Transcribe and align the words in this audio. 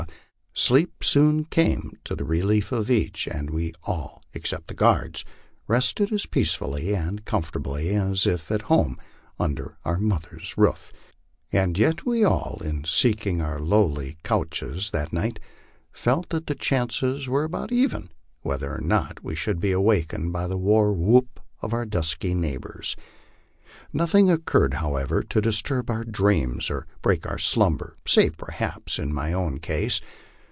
sleep 0.53 1.01
soon 1.01 1.45
came 1.45 1.93
to 2.03 2.13
the 2.13 2.25
relief 2.25 2.73
of 2.73 2.91
each, 2.91 3.25
and 3.25 3.49
we 3.51 3.71
all, 3.83 4.21
except 4.33 4.67
the 4.67 4.73
guards, 4.73 5.23
rested 5.65 6.11
as 6.11 6.25
peacefully 6.25 6.93
and 6.93 7.23
comfortably 7.23 7.95
as 7.95 8.27
if 8.27 8.51
at 8.51 8.63
home 8.63 8.97
un 9.39 9.55
der 9.55 9.77
our 9.85 9.97
mother's 9.97 10.57
roof; 10.57 10.91
and 11.53 11.77
yet 11.77 12.05
we 12.05 12.25
all, 12.25 12.59
in 12.65 12.83
seeking 12.83 13.41
our 13.41 13.59
lowly 13.61 14.17
couches 14.23 14.89
that 14.89 15.13
night, 15.13 15.39
felt 15.93 16.27
that 16.29 16.47
the 16.47 16.53
chances 16.55 17.29
were 17.29 17.45
about 17.45 17.71
even 17.71 18.09
whether 18.41 18.75
or 18.75 18.81
not 18.81 19.23
we 19.23 19.33
should 19.35 19.59
be 19.59 19.71
awakened 19.71 20.33
by 20.33 20.47
the 20.47 20.57
war 20.57 20.91
whoop 20.91 21.39
of 21.61 21.71
our 21.71 21.85
dusky 21.85 22.33
neighbors. 22.35 22.97
Nothing 23.93 24.29
occurred, 24.29 24.75
how 24.75 24.97
ever, 24.97 25.23
to 25.23 25.39
disturb 25.39 25.89
our 25.89 26.03
dreams 26.03 26.69
or 26.69 26.87
break 27.01 27.25
our 27.25 27.37
slumber, 27.37 27.95
save, 28.05 28.35
perhaps, 28.35 28.99
in 28.99 29.13
my 29.13 29.31
own 29.31 29.59
case. 29.59 30.01